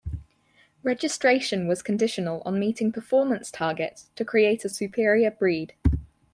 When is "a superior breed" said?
4.65-5.75